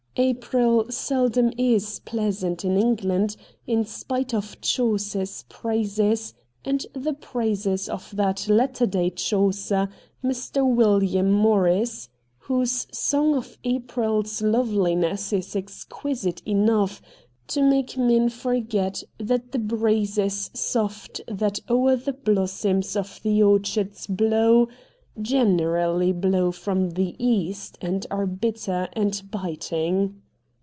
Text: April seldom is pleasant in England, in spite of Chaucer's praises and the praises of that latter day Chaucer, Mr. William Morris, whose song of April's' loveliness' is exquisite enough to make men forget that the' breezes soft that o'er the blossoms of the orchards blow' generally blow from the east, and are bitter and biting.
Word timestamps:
April 0.17 0.87
seldom 0.91 1.53
is 1.57 2.01
pleasant 2.03 2.65
in 2.65 2.75
England, 2.75 3.37
in 3.65 3.85
spite 3.85 4.33
of 4.33 4.59
Chaucer's 4.59 5.45
praises 5.47 6.33
and 6.65 6.85
the 6.91 7.13
praises 7.13 7.87
of 7.87 8.13
that 8.17 8.45
latter 8.49 8.85
day 8.85 9.09
Chaucer, 9.09 9.87
Mr. 10.21 10.67
William 10.69 11.31
Morris, 11.31 12.09
whose 12.39 12.87
song 12.91 13.35
of 13.35 13.57
April's' 13.63 14.41
loveliness' 14.41 15.31
is 15.33 15.55
exquisite 15.55 16.41
enough 16.45 17.01
to 17.47 17.61
make 17.63 17.95
men 17.97 18.27
forget 18.27 19.03
that 19.17 19.53
the' 19.53 19.59
breezes 19.79 20.51
soft 20.53 21.21
that 21.29 21.61
o'er 21.69 21.95
the 21.95 22.11
blossoms 22.13 22.97
of 22.97 23.21
the 23.23 23.41
orchards 23.41 24.07
blow' 24.07 24.67
generally 25.61 26.13
blow 26.13 26.53
from 26.53 26.91
the 26.91 27.15
east, 27.23 27.77
and 27.81 28.07
are 28.09 28.25
bitter 28.25 28.87
and 28.93 29.21
biting. 29.29 30.15